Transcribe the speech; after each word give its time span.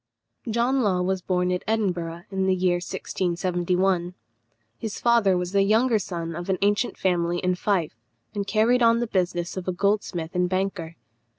John 0.49 0.81
Law 0.81 1.03
was 1.03 1.21
born 1.21 1.51
at 1.51 1.61
Edinburgh 1.67 2.23
in 2.31 2.47
the 2.47 2.55
year 2.55 2.77
1671. 2.77 4.15
His 4.79 4.99
father 4.99 5.37
was 5.37 5.51
the 5.51 5.61
younger 5.61 5.99
son 5.99 6.35
of 6.35 6.49
an 6.49 6.57
ancient 6.63 6.97
family 6.97 7.37
in 7.37 7.53
Fife, 7.53 7.93
and 8.33 8.47
carried 8.47 8.81
on 8.81 8.97
the 8.99 9.05
business 9.05 9.57
of 9.57 9.67
a 9.67 9.71
goldsmith 9.71 10.31
and 10.33 10.49
banker. 10.49 10.95